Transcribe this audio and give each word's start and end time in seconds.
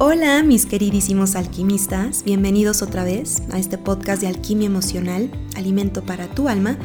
Hola 0.00 0.42
mis 0.42 0.66
queridísimos 0.66 1.36
alquimistas, 1.36 2.24
bienvenidos 2.24 2.82
otra 2.82 3.04
vez 3.04 3.44
a 3.52 3.60
este 3.60 3.78
podcast 3.78 4.20
de 4.20 4.26
alquimia 4.26 4.66
emocional, 4.66 5.30
alimento 5.54 6.02
para 6.02 6.26
tu 6.26 6.48
alma. 6.48 6.76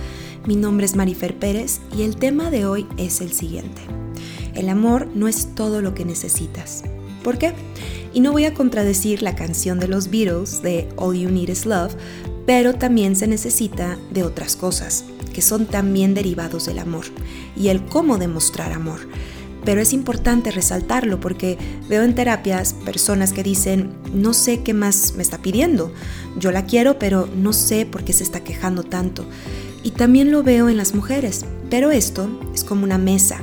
Mi 0.46 0.56
nombre 0.56 0.86
es 0.86 0.96
Marifer 0.96 1.36
Pérez 1.36 1.82
y 1.98 2.04
el 2.04 2.18
tema 2.18 2.52
de 2.52 2.68
hoy 2.68 2.86
es 2.98 3.22
el 3.22 3.34
siguiente. 3.34 3.82
El 4.54 4.70
amor 4.70 5.08
no 5.16 5.28
es 5.28 5.56
todo 5.56 5.82
lo 5.82 5.96
que 5.96 6.06
necesitas. 6.06 6.84
¿Por 7.24 7.40
qué? 7.40 7.54
Y 8.14 8.20
no 8.20 8.32
voy 8.32 8.46
a 8.46 8.54
contradecir 8.54 9.24
la 9.24 9.36
canción 9.36 9.80
de 9.80 9.88
los 9.88 10.12
Beatles 10.12 10.62
de 10.62 10.88
All 10.96 11.18
You 11.18 11.32
Need 11.32 11.50
Is 11.50 11.66
Love, 11.66 11.96
pero 12.46 12.76
también 12.76 13.16
se 13.16 13.26
necesita 13.26 13.98
de 14.12 14.22
otras 14.22 14.56
cosas, 14.56 15.04
que 15.34 15.42
son 15.42 15.66
también 15.66 16.14
derivados 16.14 16.68
del 16.68 16.78
amor, 16.78 17.06
y 17.58 17.70
el 17.70 17.84
cómo 17.86 18.20
demostrar 18.20 18.72
amor 18.72 19.00
pero 19.66 19.82
es 19.82 19.94
importante 19.94 20.52
resaltarlo 20.52 21.20
porque 21.20 21.58
veo 21.88 22.04
en 22.04 22.16
terapias 22.16 22.74
personas 22.74 23.34
que 23.34 23.44
dicen, 23.44 23.92
no 24.14 24.34
sé 24.34 24.64
qué 24.64 24.74
más 24.74 25.14
me 25.16 25.24
está 25.24 25.40
pidiendo, 25.40 25.94
yo 26.38 26.52
la 26.52 26.66
quiero, 26.66 27.00
pero 27.00 27.28
no 27.36 27.54
sé 27.54 27.86
por 27.86 28.04
qué 28.04 28.14
se 28.14 28.24
está 28.24 28.42
quejando 28.42 28.84
tanto. 28.84 29.26
Y 29.84 29.92
también 29.92 30.32
lo 30.32 30.44
veo 30.44 30.70
en 30.70 30.78
las 30.78 30.94
mujeres, 30.94 31.46
pero 31.70 31.92
esto 31.92 32.30
es 32.54 32.64
como 32.64 32.84
una 32.84 32.98
mesa. 32.98 33.40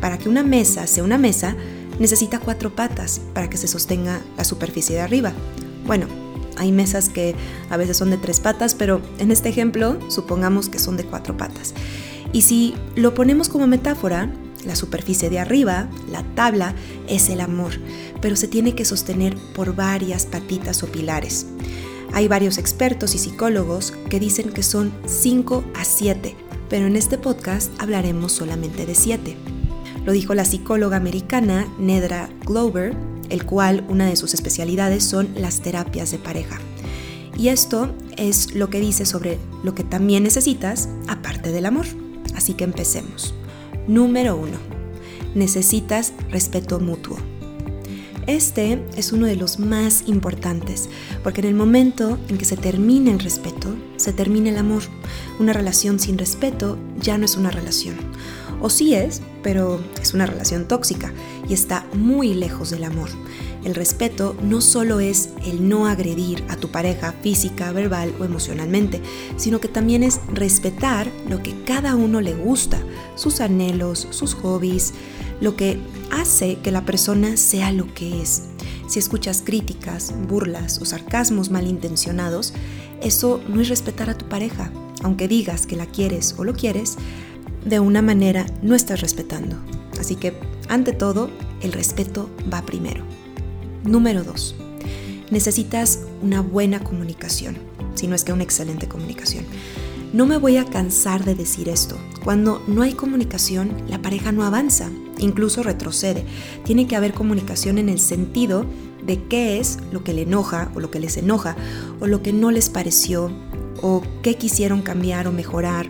Para 0.00 0.18
que 0.18 0.28
una 0.28 0.42
mesa 0.42 0.86
sea 0.86 1.04
una 1.04 1.18
mesa, 1.18 1.56
necesita 1.98 2.40
cuatro 2.40 2.74
patas 2.74 3.20
para 3.34 3.48
que 3.48 3.56
se 3.56 3.68
sostenga 3.68 4.20
la 4.36 4.44
superficie 4.44 4.96
de 4.96 5.02
arriba. 5.02 5.32
Bueno, 5.86 6.06
hay 6.56 6.72
mesas 6.72 7.08
que 7.08 7.34
a 7.70 7.76
veces 7.76 7.96
son 7.96 8.10
de 8.10 8.16
tres 8.16 8.40
patas, 8.40 8.74
pero 8.74 9.00
en 9.18 9.30
este 9.30 9.48
ejemplo 9.48 9.98
supongamos 10.08 10.68
que 10.68 10.78
son 10.78 10.96
de 10.96 11.04
cuatro 11.04 11.36
patas. 11.36 11.74
Y 12.32 12.42
si 12.42 12.74
lo 12.96 13.14
ponemos 13.14 13.48
como 13.48 13.66
metáfora, 13.66 14.30
la 14.66 14.76
superficie 14.76 15.30
de 15.30 15.38
arriba, 15.38 15.88
la 16.10 16.22
tabla, 16.34 16.74
es 17.08 17.30
el 17.30 17.40
amor, 17.40 17.72
pero 18.20 18.36
se 18.36 18.48
tiene 18.48 18.74
que 18.74 18.84
sostener 18.84 19.36
por 19.54 19.74
varias 19.74 20.26
patitas 20.26 20.82
o 20.82 20.86
pilares. 20.86 21.46
Hay 22.12 22.28
varios 22.28 22.58
expertos 22.58 23.14
y 23.14 23.18
psicólogos 23.18 23.92
que 24.10 24.20
dicen 24.20 24.50
que 24.50 24.62
son 24.62 24.92
5 25.06 25.64
a 25.74 25.84
7, 25.84 26.36
pero 26.68 26.86
en 26.86 26.96
este 26.96 27.18
podcast 27.18 27.70
hablaremos 27.78 28.32
solamente 28.32 28.86
de 28.86 28.94
7. 28.94 29.36
Lo 30.04 30.12
dijo 30.12 30.34
la 30.34 30.44
psicóloga 30.44 30.96
americana 30.96 31.66
Nedra 31.78 32.30
Glover, 32.44 32.96
el 33.28 33.44
cual 33.44 33.84
una 33.88 34.06
de 34.06 34.16
sus 34.16 34.34
especialidades 34.34 35.04
son 35.04 35.28
las 35.36 35.60
terapias 35.60 36.10
de 36.10 36.18
pareja. 36.18 36.60
Y 37.36 37.48
esto 37.48 37.94
es 38.16 38.54
lo 38.54 38.70
que 38.70 38.80
dice 38.80 39.04
sobre 39.04 39.38
lo 39.62 39.74
que 39.74 39.84
también 39.84 40.22
necesitas 40.22 40.88
aparte 41.08 41.52
del 41.52 41.66
amor. 41.66 41.86
Así 42.34 42.54
que 42.54 42.64
empecemos. 42.64 43.34
Número 43.88 44.36
1. 44.36 44.50
Necesitas 45.36 46.12
respeto 46.30 46.80
mutuo. 46.80 47.16
Este 48.26 48.82
es 48.96 49.12
uno 49.12 49.26
de 49.26 49.36
los 49.36 49.60
más 49.60 50.02
importantes, 50.08 50.88
porque 51.22 51.40
en 51.40 51.46
el 51.46 51.54
momento 51.54 52.18
en 52.28 52.36
que 52.36 52.44
se 52.44 52.56
termina 52.56 53.12
el 53.12 53.20
respeto, 53.20 53.76
se 53.96 54.12
termina 54.12 54.50
el 54.50 54.56
amor. 54.56 54.82
Una 55.38 55.52
relación 55.52 56.00
sin 56.00 56.18
respeto 56.18 56.76
ya 57.00 57.16
no 57.16 57.26
es 57.26 57.36
una 57.36 57.52
relación. 57.52 57.94
O 58.60 58.70
sí 58.70 58.94
es, 58.94 59.22
pero 59.44 59.80
es 60.02 60.14
una 60.14 60.26
relación 60.26 60.66
tóxica 60.66 61.12
y 61.48 61.54
está 61.54 61.86
muy 61.92 62.34
lejos 62.34 62.70
del 62.70 62.82
amor. 62.82 63.10
El 63.66 63.74
respeto 63.74 64.36
no 64.40 64.60
solo 64.60 65.00
es 65.00 65.30
el 65.44 65.68
no 65.68 65.88
agredir 65.88 66.44
a 66.48 66.56
tu 66.56 66.70
pareja 66.70 67.12
física, 67.20 67.72
verbal 67.72 68.14
o 68.20 68.24
emocionalmente, 68.24 69.00
sino 69.36 69.58
que 69.58 69.66
también 69.66 70.04
es 70.04 70.20
respetar 70.32 71.10
lo 71.28 71.42
que 71.42 71.64
cada 71.64 71.96
uno 71.96 72.20
le 72.20 72.32
gusta, 72.32 72.78
sus 73.16 73.40
anhelos, 73.40 74.06
sus 74.10 74.34
hobbies, 74.34 74.94
lo 75.40 75.56
que 75.56 75.80
hace 76.12 76.58
que 76.62 76.70
la 76.70 76.84
persona 76.84 77.36
sea 77.36 77.72
lo 77.72 77.92
que 77.92 78.22
es. 78.22 78.44
Si 78.86 79.00
escuchas 79.00 79.42
críticas, 79.44 80.14
burlas 80.28 80.80
o 80.80 80.84
sarcasmos 80.84 81.50
malintencionados, 81.50 82.52
eso 83.02 83.42
no 83.48 83.60
es 83.60 83.68
respetar 83.68 84.08
a 84.10 84.16
tu 84.16 84.28
pareja. 84.28 84.70
Aunque 85.02 85.26
digas 85.26 85.66
que 85.66 85.74
la 85.74 85.86
quieres 85.86 86.36
o 86.38 86.44
lo 86.44 86.54
quieres, 86.54 86.98
de 87.64 87.80
una 87.80 88.00
manera 88.00 88.46
no 88.62 88.76
estás 88.76 89.00
respetando. 89.00 89.56
Así 89.98 90.14
que, 90.14 90.38
ante 90.68 90.92
todo, 90.92 91.30
el 91.62 91.72
respeto 91.72 92.30
va 92.52 92.62
primero. 92.64 93.25
Número 93.86 94.24
2. 94.24 94.54
Necesitas 95.30 96.00
una 96.22 96.40
buena 96.40 96.80
comunicación, 96.80 97.56
si 97.94 98.08
no 98.08 98.14
es 98.14 98.24
que 98.24 98.32
una 98.32 98.42
excelente 98.42 98.88
comunicación. 98.88 99.44
No 100.12 100.26
me 100.26 100.38
voy 100.38 100.56
a 100.56 100.64
cansar 100.64 101.24
de 101.24 101.34
decir 101.34 101.68
esto. 101.68 101.96
Cuando 102.24 102.62
no 102.66 102.82
hay 102.82 102.94
comunicación, 102.94 103.72
la 103.88 104.02
pareja 104.02 104.32
no 104.32 104.44
avanza, 104.44 104.90
incluso 105.18 105.62
retrocede. 105.62 106.24
Tiene 106.64 106.86
que 106.86 106.96
haber 106.96 107.12
comunicación 107.12 107.78
en 107.78 107.88
el 107.88 107.98
sentido 107.98 108.64
de 109.04 109.22
qué 109.24 109.58
es 109.58 109.78
lo 109.92 110.02
que 110.02 110.12
le 110.12 110.22
enoja 110.22 110.70
o 110.74 110.80
lo 110.80 110.90
que 110.90 111.00
les 111.00 111.16
enoja 111.16 111.56
o 112.00 112.06
lo 112.06 112.22
que 112.22 112.32
no 112.32 112.50
les 112.50 112.70
pareció 112.70 113.30
o 113.82 114.02
qué 114.22 114.36
quisieron 114.36 114.82
cambiar 114.82 115.28
o 115.28 115.32
mejorar. 115.32 115.88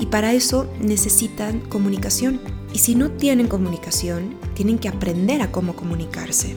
Y 0.00 0.06
para 0.06 0.32
eso 0.32 0.68
necesitan 0.80 1.60
comunicación. 1.60 2.40
Y 2.72 2.78
si 2.78 2.94
no 2.94 3.10
tienen 3.10 3.48
comunicación, 3.48 4.34
tienen 4.54 4.78
que 4.78 4.88
aprender 4.88 5.42
a 5.42 5.50
cómo 5.50 5.74
comunicarse 5.74 6.54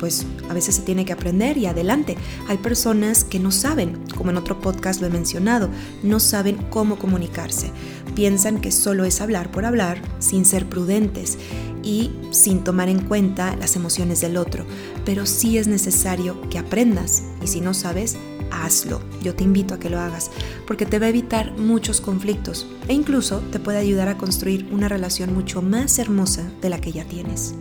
pues 0.00 0.26
a 0.48 0.54
veces 0.54 0.76
se 0.76 0.82
tiene 0.82 1.04
que 1.04 1.12
aprender 1.12 1.58
y 1.58 1.66
adelante. 1.66 2.16
Hay 2.48 2.56
personas 2.56 3.22
que 3.22 3.38
no 3.38 3.52
saben, 3.52 3.98
como 4.16 4.30
en 4.30 4.38
otro 4.38 4.60
podcast 4.60 5.00
lo 5.00 5.06
he 5.06 5.10
mencionado, 5.10 5.68
no 6.02 6.18
saben 6.18 6.56
cómo 6.70 6.98
comunicarse. 6.98 7.70
Piensan 8.14 8.60
que 8.60 8.72
solo 8.72 9.04
es 9.04 9.20
hablar 9.20 9.52
por 9.52 9.66
hablar 9.66 10.00
sin 10.18 10.44
ser 10.44 10.66
prudentes 10.66 11.38
y 11.82 12.10
sin 12.30 12.64
tomar 12.64 12.88
en 12.88 13.00
cuenta 13.00 13.54
las 13.56 13.76
emociones 13.76 14.22
del 14.22 14.38
otro. 14.38 14.64
Pero 15.04 15.26
sí 15.26 15.58
es 15.58 15.68
necesario 15.68 16.40
que 16.48 16.58
aprendas 16.58 17.22
y 17.42 17.46
si 17.46 17.60
no 17.60 17.74
sabes, 17.74 18.16
hazlo. 18.50 19.00
Yo 19.22 19.34
te 19.34 19.44
invito 19.44 19.74
a 19.74 19.78
que 19.78 19.90
lo 19.90 20.00
hagas 20.00 20.30
porque 20.66 20.86
te 20.86 20.98
va 20.98 21.06
a 21.06 21.10
evitar 21.10 21.52
muchos 21.58 22.00
conflictos 22.00 22.66
e 22.88 22.94
incluso 22.94 23.40
te 23.52 23.60
puede 23.60 23.78
ayudar 23.78 24.08
a 24.08 24.16
construir 24.16 24.66
una 24.72 24.88
relación 24.88 25.34
mucho 25.34 25.60
más 25.60 25.98
hermosa 25.98 26.50
de 26.62 26.70
la 26.70 26.80
que 26.80 26.90
ya 26.90 27.04
tienes. 27.04 27.54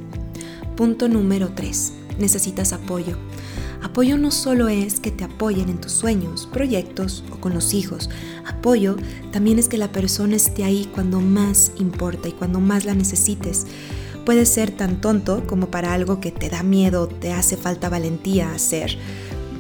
Punto 0.78 1.10
número 1.10 1.50
3 1.54 1.94
necesitas 2.20 2.74
apoyo. 2.74 3.18
Apoyo 3.82 4.18
no 4.18 4.30
solo 4.32 4.68
es 4.68 5.00
que 5.00 5.12
te 5.12 5.24
apoyen 5.24 5.70
en 5.70 5.80
tus 5.80 5.94
sueños, 5.94 6.50
proyectos 6.52 7.24
o 7.32 7.40
con 7.40 7.54
los 7.54 7.74
hijos. 7.74 8.10
Apoyo 8.46 8.98
también 9.32 9.58
es 9.58 9.70
que 9.70 9.78
la 9.78 9.92
persona 9.92 10.36
esté 10.36 10.66
ahí 10.66 10.90
cuando 10.94 11.22
más 11.22 11.72
importa 11.78 12.28
y 12.28 12.34
cuando 12.34 12.60
más 12.60 12.84
la 12.84 12.94
necesites. 12.94 13.66
Puede 14.26 14.46
ser 14.46 14.72
tan 14.72 15.00
tonto 15.00 15.48
como 15.48 15.72
para 15.72 15.94
algo 15.94 16.20
que 16.20 16.32
te 16.32 16.50
da 16.50 16.62
miedo, 16.62 17.08
te 17.08 17.32
hace 17.32 17.56
falta 17.56 17.88
valentía 17.90 18.52
hacer. 18.52 18.98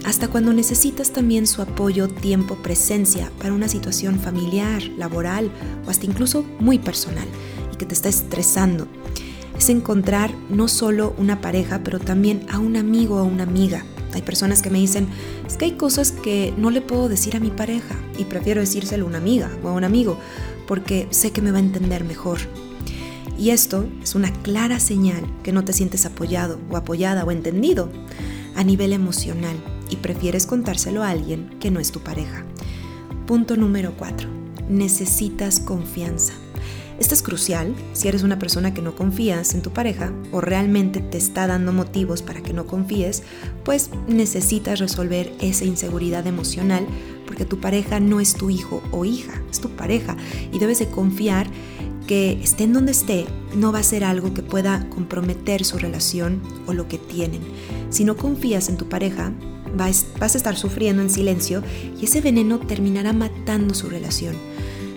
Hasta 0.06 0.28
cuando 0.28 0.54
necesitas 0.54 1.12
también 1.12 1.48
su 1.48 1.62
apoyo, 1.62 2.08
tiempo, 2.08 2.56
presencia 2.56 3.32
para 3.40 3.54
una 3.54 3.68
situación 3.68 4.20
familiar, 4.20 4.84
laboral 4.98 5.50
o 5.86 5.90
hasta 5.90 6.06
incluso 6.06 6.44
muy 6.60 6.78
personal 6.78 7.28
y 7.74 7.78
que 7.78 7.86
te 7.86 7.94
está 7.94 8.10
estresando 8.10 8.88
es 9.60 9.70
encontrar 9.70 10.34
no 10.50 10.70
solo 10.70 11.14
una 11.18 11.42
pareja, 11.42 11.82
pero 11.84 12.00
también 12.00 12.46
a 12.50 12.60
un 12.60 12.78
amigo 12.78 13.18
o 13.18 13.26
una 13.26 13.44
amiga. 13.44 13.84
Hay 14.14 14.22
personas 14.22 14.62
que 14.62 14.70
me 14.70 14.80
dicen, 14.80 15.10
es 15.46 15.58
que 15.58 15.66
hay 15.66 15.72
cosas 15.74 16.14
que 16.14 16.54
no 16.58 16.72
le 16.72 16.80
puedo 16.80 17.10
decir 17.10 17.36
a 17.36 17.42
mi 17.42 17.52
pareja 17.52 17.96
y 18.18 18.24
prefiero 18.24 18.62
decírselo 18.62 19.04
a 19.04 19.10
una 19.10 19.18
amiga 19.18 19.52
o 19.62 19.68
a 19.68 19.74
un 19.74 19.84
amigo 19.84 20.18
porque 20.66 21.08
sé 21.10 21.32
que 21.32 21.42
me 21.42 21.52
va 21.52 21.58
a 21.58 21.62
entender 21.62 22.06
mejor. 22.06 22.40
Y 23.38 23.50
esto 23.50 23.86
es 24.02 24.16
una 24.16 24.32
clara 24.32 24.80
señal 24.80 25.26
que 25.44 25.52
no 25.52 25.66
te 25.66 25.74
sientes 25.74 26.06
apoyado 26.06 26.58
o 26.70 26.78
apoyada 26.78 27.26
o 27.26 27.32
entendido 27.32 27.92
a 28.56 28.64
nivel 28.64 28.94
emocional 28.94 29.58
y 29.90 29.98
prefieres 29.98 30.46
contárselo 30.46 31.04
a 31.04 31.10
alguien 31.10 31.50
que 31.60 31.70
no 31.70 31.82
es 31.82 31.92
tu 31.92 32.00
pareja. 32.00 32.46
Punto 33.28 33.58
número 33.58 33.94
4. 33.98 34.30
Necesitas 34.70 35.60
confianza. 35.60 36.34
Esto 37.00 37.14
es 37.14 37.24
crucial 37.24 37.74
si 37.94 38.10
eres 38.10 38.24
una 38.24 38.40
persona 38.40 38.74
que 38.74 38.82
no 38.82 38.96
confías 38.96 39.54
en 39.54 39.62
tu 39.62 39.72
pareja 39.72 40.12
o 40.32 40.42
realmente 40.42 41.00
te 41.00 41.18
está 41.18 41.48
dando 41.48 41.72
motivos 41.72 42.22
para 42.22 42.42
que 42.42 42.54
no 42.54 42.66
confíes, 42.66 43.24
pues 43.64 43.90
necesitas 44.08 44.80
resolver 44.80 45.32
esa 45.40 45.64
inseguridad 45.64 46.28
emocional 46.28 46.86
porque 47.26 47.46
tu 47.46 47.60
pareja 47.60 48.00
no 48.00 48.20
es 48.20 48.34
tu 48.34 48.50
hijo 48.50 48.84
o 48.92 49.06
hija, 49.06 49.42
es 49.50 49.62
tu 49.62 49.70
pareja 49.70 50.18
y 50.52 50.60
debes 50.60 50.80
de 50.80 50.90
confiar 50.90 51.48
que 52.06 52.42
esté 52.42 52.64
en 52.64 52.74
donde 52.74 52.92
esté, 52.92 53.28
no 53.56 53.72
va 53.72 53.80
a 53.80 53.84
ser 53.84 54.04
algo 54.04 54.34
que 54.34 54.42
pueda 54.42 54.90
comprometer 54.90 55.64
su 55.64 55.78
relación 55.78 56.42
o 56.66 56.74
lo 56.74 56.88
que 56.88 56.98
tienen. 56.98 57.42
Si 57.92 58.04
no 58.04 58.18
confías 58.18 58.68
en 58.68 58.78
tu 58.78 58.90
pareja, 58.90 59.32
vas, 59.76 60.06
a 60.20 60.26
estar 60.26 60.58
sufriendo 60.58 61.02
en 61.02 61.10
silencio 61.10 61.64
y 62.02 62.06
ese 62.06 62.22
veneno 62.22 62.60
terminará 62.60 63.14
matando 63.14 63.74
su 63.74 63.90
relación. 63.90 64.36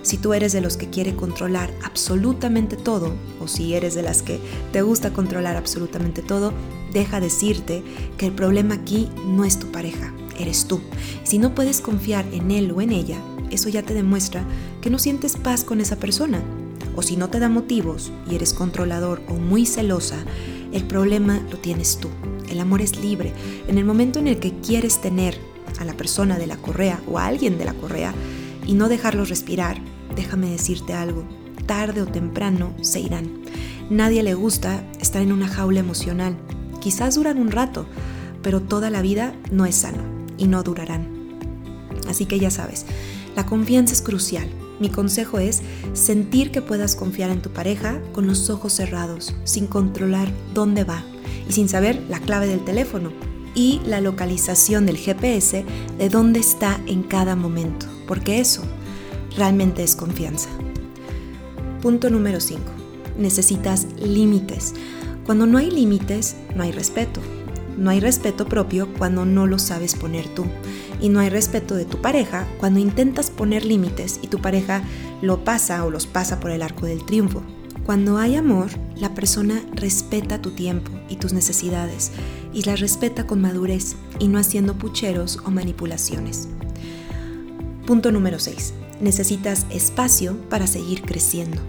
Si 0.02 0.18
tú 0.18 0.34
eres 0.34 0.52
de 0.52 0.60
los 0.60 0.76
que 0.76 0.90
quiere 0.90 1.14
controlar 1.14 1.72
absolutamente 1.84 2.76
todo, 2.76 3.14
o 3.40 3.46
si 3.46 3.74
eres 3.74 3.94
de 3.94 4.02
las 4.02 4.22
que 4.22 4.40
te 4.72 4.82
gusta 4.82 5.12
controlar 5.12 5.56
absolutamente 5.56 6.22
todo, 6.22 6.52
deja 6.92 7.20
decirte 7.20 7.84
que 8.18 8.26
el 8.26 8.32
problema 8.32 8.74
aquí 8.74 9.08
no 9.24 9.44
es 9.44 9.60
tu 9.60 9.70
pareja, 9.70 10.12
eres 10.38 10.66
tú. 10.66 10.80
Si 11.22 11.38
no 11.38 11.54
puedes 11.54 11.80
confiar 11.80 12.26
en 12.32 12.50
él 12.50 12.72
o 12.72 12.80
en 12.80 12.90
ella, 12.90 13.18
eso 13.50 13.68
ya 13.68 13.84
te 13.84 13.94
demuestra 13.94 14.44
que 14.80 14.90
no 14.90 14.98
sientes 14.98 15.36
paz 15.36 15.62
con 15.62 15.80
esa 15.80 15.96
persona. 15.96 16.42
O 16.96 17.02
si 17.02 17.16
no 17.16 17.30
te 17.30 17.38
da 17.38 17.48
motivos 17.48 18.12
y 18.28 18.34
eres 18.34 18.52
controlador 18.52 19.22
o 19.28 19.34
muy 19.34 19.66
celosa, 19.66 20.16
el 20.72 20.84
problema 20.84 21.40
lo 21.50 21.58
tienes 21.58 21.98
tú, 21.98 22.08
el 22.50 22.58
amor 22.58 22.82
es 22.82 22.98
libre. 23.00 23.32
En 23.68 23.78
el 23.78 23.84
momento 23.84 24.18
en 24.18 24.26
el 24.26 24.40
que 24.40 24.52
quieres 24.60 25.00
tener 25.00 25.38
a 25.78 25.84
la 25.84 25.94
persona 25.94 26.38
de 26.38 26.46
la 26.46 26.56
correa 26.56 27.00
o 27.06 27.18
a 27.18 27.26
alguien 27.26 27.56
de 27.56 27.64
la 27.64 27.74
correa 27.74 28.14
y 28.66 28.74
no 28.74 28.88
dejarlos 28.88 29.28
respirar, 29.28 29.78
déjame 30.14 30.50
decirte 30.50 30.94
algo, 30.94 31.24
tarde 31.66 32.02
o 32.02 32.06
temprano 32.06 32.74
se 32.80 33.00
irán. 33.00 33.42
Nadie 33.90 34.22
le 34.22 34.34
gusta 34.34 34.82
estar 35.00 35.22
en 35.22 35.32
una 35.32 35.48
jaula 35.48 35.80
emocional. 35.80 36.36
Quizás 36.80 37.14
duran 37.14 37.38
un 37.38 37.50
rato, 37.50 37.86
pero 38.42 38.60
toda 38.60 38.90
la 38.90 39.02
vida 39.02 39.34
no 39.50 39.66
es 39.66 39.76
sano 39.76 40.02
y 40.38 40.46
no 40.46 40.62
durarán. 40.62 41.08
Así 42.08 42.26
que 42.26 42.38
ya 42.38 42.50
sabes, 42.50 42.86
la 43.36 43.46
confianza 43.46 43.92
es 43.92 44.02
crucial. 44.02 44.48
Mi 44.80 44.88
consejo 44.88 45.38
es 45.38 45.62
sentir 45.92 46.50
que 46.50 46.62
puedas 46.62 46.96
confiar 46.96 47.30
en 47.30 47.40
tu 47.40 47.50
pareja 47.50 48.00
con 48.12 48.26
los 48.26 48.50
ojos 48.50 48.72
cerrados, 48.72 49.34
sin 49.44 49.66
controlar 49.66 50.28
dónde 50.54 50.84
va 50.84 51.04
y 51.48 51.52
sin 51.52 51.68
saber 51.68 52.02
la 52.08 52.18
clave 52.18 52.48
del 52.48 52.64
teléfono 52.64 53.12
y 53.54 53.80
la 53.84 54.00
localización 54.00 54.86
del 54.86 54.96
GPS 54.96 55.64
de 55.98 56.08
dónde 56.08 56.40
está 56.40 56.80
en 56.86 57.02
cada 57.02 57.36
momento, 57.36 57.86
porque 58.12 58.40
eso 58.40 58.60
realmente 59.38 59.82
es 59.82 59.96
confianza. 59.96 60.50
Punto 61.80 62.10
número 62.10 62.40
5. 62.40 62.60
Necesitas 63.16 63.86
límites. 63.98 64.74
Cuando 65.24 65.46
no 65.46 65.56
hay 65.56 65.70
límites, 65.70 66.36
no 66.54 66.62
hay 66.62 66.72
respeto. 66.72 67.22
No 67.78 67.88
hay 67.88 68.00
respeto 68.00 68.44
propio 68.46 68.92
cuando 68.98 69.24
no 69.24 69.46
lo 69.46 69.58
sabes 69.58 69.94
poner 69.94 70.28
tú. 70.28 70.44
Y 71.00 71.08
no 71.08 71.20
hay 71.20 71.30
respeto 71.30 71.74
de 71.74 71.86
tu 71.86 72.02
pareja 72.02 72.46
cuando 72.58 72.80
intentas 72.80 73.30
poner 73.30 73.64
límites 73.64 74.20
y 74.20 74.26
tu 74.26 74.42
pareja 74.42 74.82
lo 75.22 75.42
pasa 75.42 75.82
o 75.82 75.90
los 75.90 76.06
pasa 76.06 76.38
por 76.38 76.50
el 76.50 76.60
arco 76.60 76.84
del 76.84 77.06
triunfo. 77.06 77.42
Cuando 77.86 78.18
hay 78.18 78.36
amor, 78.36 78.68
la 78.94 79.14
persona 79.14 79.62
respeta 79.72 80.42
tu 80.42 80.50
tiempo 80.50 80.92
y 81.08 81.16
tus 81.16 81.32
necesidades 81.32 82.10
y 82.52 82.64
las 82.64 82.80
respeta 82.80 83.26
con 83.26 83.40
madurez 83.40 83.96
y 84.18 84.28
no 84.28 84.38
haciendo 84.38 84.74
pucheros 84.74 85.38
o 85.46 85.50
manipulaciones. 85.50 86.50
Punto 87.92 88.10
número 88.10 88.38
6. 88.38 88.72
Necesitas 89.02 89.66
espacio 89.68 90.34
para 90.48 90.66
seguir 90.66 91.02
creciendo. 91.02 91.60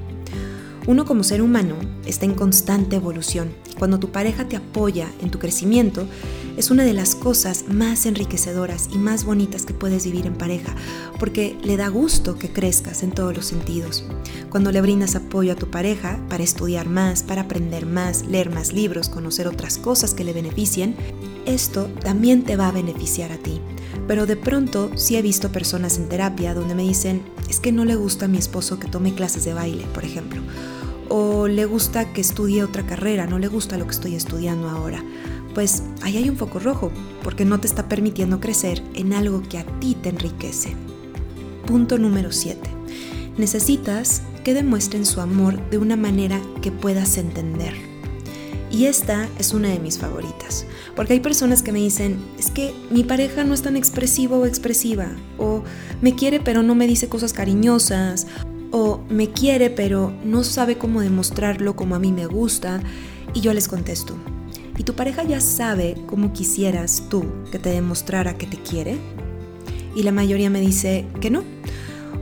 Uno 0.88 1.04
como 1.04 1.22
ser 1.22 1.42
humano 1.42 1.76
está 2.06 2.24
en 2.24 2.34
constante 2.34 2.96
evolución. 2.96 3.52
Cuando 3.78 4.00
tu 4.00 4.10
pareja 4.10 4.48
te 4.48 4.56
apoya 4.56 5.10
en 5.22 5.32
tu 5.32 5.40
crecimiento, 5.40 6.08
es 6.56 6.72
una 6.72 6.86
de 6.86 6.94
las 6.94 7.16
cosas 7.16 7.66
más 7.68 8.06
enriquecedoras 8.06 8.88
y 8.94 9.00
más 9.00 9.26
bonitas 9.26 9.66
que 9.66 9.74
puedes 9.74 10.06
vivir 10.06 10.26
en 10.26 10.36
pareja, 10.36 10.74
porque 11.20 11.58
le 11.62 11.76
da 11.76 11.90
gusto 11.90 12.40
que 12.40 12.54
crezcas 12.54 13.04
en 13.04 13.12
todos 13.12 13.36
los 13.36 13.46
sentidos. 13.46 14.06
Cuando 14.50 14.72
le 14.72 14.80
brindas 14.80 15.18
apoyo 15.18 15.52
a 15.52 15.58
tu 15.58 15.70
pareja 15.70 16.26
para 16.30 16.46
estudiar 16.46 16.88
más, 16.88 17.22
para 17.22 17.42
aprender 17.42 17.86
más, 17.86 18.26
leer 18.26 18.50
más 18.50 18.72
libros, 18.72 19.10
conocer 19.10 19.46
otras 19.46 19.78
cosas 19.78 20.14
que 20.14 20.24
le 20.24 20.32
beneficien, 20.32 20.96
esto 21.46 21.90
también 22.02 22.44
te 22.44 22.56
va 22.56 22.70
a 22.70 22.72
beneficiar 22.72 23.34
a 23.34 23.38
ti. 23.40 23.60
Pero 24.08 24.26
de 24.26 24.36
pronto 24.36 24.92
sí 24.96 25.16
he 25.16 25.22
visto 25.22 25.52
personas 25.52 25.98
en 25.98 26.10
terapia 26.10 26.54
donde 26.54 26.76
me 26.76 26.84
dicen, 26.84 27.24
es 27.50 27.60
que 27.60 27.72
no 27.72 27.86
le 27.86 27.96
gusta 27.96 28.26
a 28.26 28.28
mi 28.28 28.38
esposo 28.38 28.80
que 28.80 28.88
tome 28.88 29.16
clases 29.16 29.46
de 29.46 29.54
baile, 29.54 29.86
por 29.94 30.04
ejemplo. 30.04 30.42
O 31.10 31.48
le 31.48 31.66
gusta 31.66 32.12
que 32.12 32.22
estudie 32.22 32.64
otra 32.64 32.86
carrera, 32.86 33.28
no 33.28 33.40
le 33.40 33.48
gusta 33.48 33.78
lo 33.78 33.86
que 33.86 33.92
estoy 33.92 34.16
estudiando 34.16 34.70
ahora. 34.70 35.04
Pues 35.54 35.84
ahí 36.02 36.18
hay 36.18 36.30
un 36.30 36.38
foco 36.38 36.60
rojo, 36.60 36.92
porque 37.24 37.46
no 37.46 37.60
te 37.60 37.68
está 37.68 37.88
permitiendo 37.88 38.40
crecer 38.40 38.82
en 38.96 39.14
algo 39.14 39.42
que 39.44 39.60
a 39.60 39.66
ti 39.80 39.96
te 39.96 40.10
enriquece. 40.10 40.76
Punto 41.66 41.98
número 41.98 42.32
7. 42.32 42.60
Necesitas 43.38 44.22
que 44.44 44.54
demuestren 44.54 45.06
su 45.06 45.22
amor 45.22 45.70
de 45.70 45.78
una 45.78 45.96
manera 45.96 46.42
que 46.62 46.72
puedas 46.72 47.18
entender. 47.18 47.93
Y 48.74 48.88
esta 48.88 49.30
es 49.38 49.54
una 49.54 49.70
de 49.70 49.80
mis 49.80 50.00
favoritas. 50.00 50.66
Porque 50.96 51.14
hay 51.14 51.20
personas 51.20 51.62
que 51.62 51.72
me 51.72 51.78
dicen, 51.78 52.18
es 52.40 52.50
que 52.50 52.74
mi 52.90 53.04
pareja 53.04 53.44
no 53.44 53.54
es 53.54 53.62
tan 53.62 53.78
expresivo 53.78 54.38
o 54.38 54.46
expresiva, 54.48 55.10
o 55.38 55.64
me 56.02 56.16
quiere 56.16 56.40
pero 56.40 56.64
no 56.64 56.74
me 56.74 56.88
dice 56.88 57.08
cosas 57.08 57.34
cariñosas, 57.34 58.26
o 58.72 59.02
me 59.10 59.30
quiere 59.30 59.70
pero 59.70 60.12
no 60.26 60.44
sabe 60.44 60.80
cómo 60.80 61.02
demostrarlo 61.02 61.76
como 61.76 61.94
a 61.94 62.00
mí 62.00 62.12
me 62.12 62.26
gusta, 62.26 62.82
y 63.36 63.42
yo 63.42 63.54
les 63.54 63.68
contesto, 63.68 64.16
¿y 64.76 64.84
tu 64.84 64.96
pareja 64.96 65.24
ya 65.24 65.40
sabe 65.40 65.96
cómo 66.08 66.34
quisieras 66.34 67.04
tú 67.10 67.26
que 67.52 67.60
te 67.60 67.70
demostrara 67.70 68.40
que 68.40 68.48
te 68.48 68.58
quiere? 68.58 68.98
Y 69.96 70.02
la 70.02 70.12
mayoría 70.12 70.50
me 70.50 70.62
dice 70.62 71.06
que 71.22 71.30
no, 71.30 71.44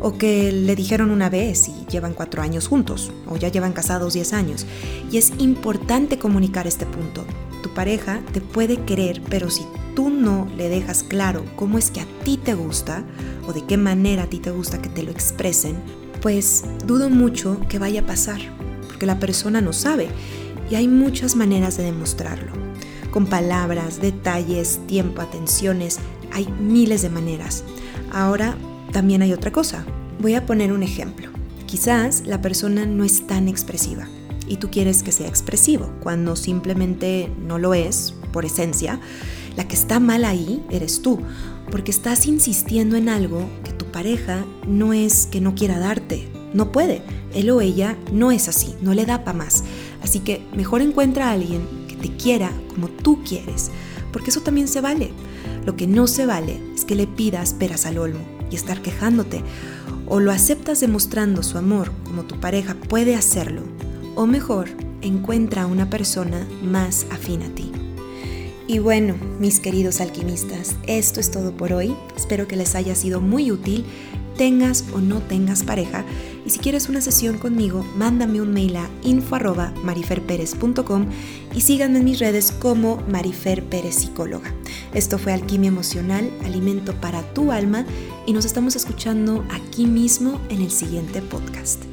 o 0.01 0.18
que 0.18 0.51
le 0.51 0.75
dijeron 0.75 1.12
una 1.12 1.30
vez 1.30 1.69
y 1.69 1.86
llevan 1.89 2.13
cuatro 2.13 2.42
años 2.42 2.68
juntos, 2.68 3.12
o 3.27 3.38
ya 3.38 3.50
llevan 3.50 3.74
casados 3.74 4.13
diez 4.13 4.33
años. 4.33 4.65
Y 5.12 5.18
es 5.18 5.31
importante 5.38 6.18
comunicar 6.18 6.68
este 6.68 6.86
punto, 6.86 7.24
tu 7.62 7.69
pareja 7.69 8.21
te 8.33 8.42
puede 8.42 8.77
querer, 8.83 9.21
pero 9.30 9.50
si 9.50 9.65
tú 9.95 10.09
no 10.09 10.48
le 10.57 10.69
dejas 10.69 11.03
claro 11.03 11.45
cómo 11.56 11.77
es 11.77 11.92
que 11.92 12.01
a 12.01 12.07
ti 12.24 12.38
te 12.38 12.56
gusta 12.56 13.03
o 13.48 13.53
de 13.53 13.63
qué 13.65 13.77
manera 13.77 14.24
a 14.24 14.27
ti 14.27 14.39
te 14.39 14.51
gusta 14.51 14.81
que 14.81 14.89
te 14.89 15.03
lo 15.03 15.12
expresen, 15.12 15.77
pues 16.21 16.63
dudo 16.86 17.09
mucho 17.09 17.59
que 17.69 17.80
vaya 17.80 18.01
a 18.01 18.06
pasar, 18.06 18.39
porque 18.88 19.06
la 19.06 19.19
persona 19.19 19.62
no 19.62 19.74
sabe 19.74 20.09
y 20.69 20.75
hay 20.75 20.88
muchas 20.88 21.36
maneras 21.36 21.77
de 21.77 21.83
demostrarlo. 21.83 22.53
Con 23.12 23.25
palabras, 23.25 24.01
detalles, 24.01 24.80
tiempo, 24.88 25.21
atenciones, 25.21 26.00
hay 26.31 26.48
miles 26.59 27.01
de 27.01 27.09
maneras. 27.09 27.63
Ahora 28.12 28.56
también 28.91 29.21
hay 29.21 29.33
otra 29.33 29.51
cosa. 29.51 29.85
Voy 30.19 30.35
a 30.35 30.45
poner 30.45 30.71
un 30.71 30.83
ejemplo. 30.83 31.29
Quizás 31.65 32.23
la 32.25 32.41
persona 32.41 32.85
no 32.85 33.03
es 33.03 33.25
tan 33.27 33.47
expresiva 33.47 34.07
y 34.47 34.57
tú 34.57 34.69
quieres 34.69 35.01
que 35.01 35.13
sea 35.13 35.29
expresivo, 35.29 35.93
cuando 36.01 36.35
simplemente 36.35 37.31
no 37.47 37.57
lo 37.57 37.73
es, 37.73 38.13
por 38.33 38.43
esencia, 38.43 38.99
la 39.55 39.65
que 39.65 39.75
está 39.75 40.01
mal 40.01 40.25
ahí 40.25 40.61
eres 40.69 41.01
tú, 41.01 41.19
porque 41.69 41.91
estás 41.91 42.25
insistiendo 42.25 42.97
en 42.97 43.07
algo 43.07 43.49
que 43.63 43.71
tu 43.71 43.85
pareja 43.85 44.43
no 44.67 44.91
es 44.91 45.25
que 45.27 45.39
no 45.39 45.55
quiera 45.55 45.79
darte, 45.79 46.29
no 46.53 46.73
puede, 46.73 47.01
él 47.33 47.49
o 47.49 47.61
ella 47.61 47.97
no 48.11 48.31
es 48.31 48.49
así, 48.49 48.75
no 48.81 48.93
le 48.93 49.05
da 49.05 49.23
para 49.23 49.38
más. 49.38 49.63
Así 50.03 50.19
que 50.19 50.45
mejor 50.53 50.81
encuentra 50.81 51.29
a 51.29 51.31
alguien 51.31 51.61
que 51.88 51.95
te 51.95 52.13
quiera 52.17 52.51
como 52.67 52.89
tú 52.89 53.23
quieres, 53.23 53.71
porque 54.11 54.31
eso 54.31 54.41
también 54.41 54.67
se 54.67 54.81
vale. 54.81 55.11
Lo 55.65 55.77
que 55.77 55.88
no 55.88 56.07
se 56.07 56.25
vale 56.25 56.59
es 56.75 56.83
que 56.83 56.95
le 56.95 57.07
pidas 57.07 57.53
peras 57.53 57.85
al 57.85 57.99
olmo 57.99 58.30
y 58.51 58.56
estar 58.56 58.81
quejándote, 58.81 59.42
o 60.07 60.19
lo 60.19 60.31
aceptas 60.31 60.80
demostrando 60.80 61.42
su 61.42 61.57
amor 61.57 61.92
como 62.03 62.24
tu 62.24 62.39
pareja 62.39 62.75
puede 62.75 63.15
hacerlo, 63.15 63.63
o 64.15 64.27
mejor, 64.27 64.69
encuentra 65.01 65.63
a 65.63 65.68
una 65.68 65.89
persona 65.89 66.45
más 66.62 67.07
afín 67.09 67.42
a 67.42 67.50
ti. 67.56 67.71
Y 68.67 68.79
bueno, 68.79 69.15
mis 69.39 69.60
queridos 69.60 70.00
alquimistas, 70.00 70.75
esto 70.88 71.20
es 71.20 71.31
todo 71.31 71.51
por 71.58 71.74
hoy. 71.74 71.93
Espero 72.15 72.48
que 72.48 72.55
les 72.55 72.75
haya 72.75 72.96
sido 72.96 73.20
muy 73.20 73.51
útil, 73.51 73.86
tengas 74.38 74.86
o 74.93 75.00
no 75.00 75.20
tengas 75.20 75.63
pareja. 75.63 76.05
Si 76.51 76.60
quieres 76.60 76.89
una 76.89 77.00
sesión 77.00 77.38
conmigo, 77.38 77.86
mándame 77.96 78.41
un 78.41 78.51
mail 78.51 78.75
a 78.75 78.89
info.mariferperez.com 79.03 81.05
y 81.55 81.62
síganme 81.62 82.00
en 82.00 82.03
mis 82.03 82.20
redes 82.20 82.51
como 82.51 82.98
Marifer 83.08 83.63
Pérez 83.63 83.96
Psicóloga. 83.96 84.53
Esto 84.93 85.17
fue 85.17 85.31
Alquimia 85.31 85.70
Emocional, 85.70 86.29
alimento 86.43 86.93
para 87.00 87.22
tu 87.34 87.53
alma, 87.53 87.86
y 88.27 88.34
nos 88.34 88.43
estamos 88.43 88.75
escuchando 88.75 89.46
aquí 89.50 89.86
mismo 89.86 90.41
en 90.50 90.62
el 90.62 90.72
siguiente 90.72 91.22
podcast. 91.22 91.90